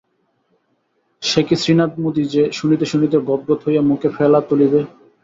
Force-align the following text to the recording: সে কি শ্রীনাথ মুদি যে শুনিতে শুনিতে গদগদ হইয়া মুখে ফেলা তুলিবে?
সে 1.23 1.41
কি 1.47 1.55
শ্রীনাথ 1.55 1.91
মুদি 2.01 2.23
যে 2.33 2.43
শুনিতে 2.51 2.85
শুনিতে 2.85 3.17
গদগদ 3.27 3.59
হইয়া 3.65 3.81
মুখে 3.89 4.09
ফেলা 4.17 4.39
তুলিবে? 4.49 4.79